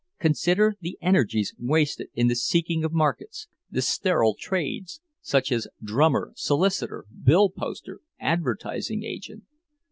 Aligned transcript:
Consider 0.17 0.73
the 0.81 0.97
energies 0.99 1.53
wasted 1.59 2.07
in 2.15 2.25
the 2.25 2.35
seeking 2.35 2.83
of 2.83 2.91
markets, 2.91 3.47
the 3.69 3.83
sterile 3.83 4.33
trades, 4.33 4.99
such 5.21 5.51
as 5.51 5.67
drummer, 5.79 6.33
solicitor, 6.35 7.05
bill 7.21 7.51
poster, 7.51 8.01
advertising 8.19 9.03
agent. 9.03 9.43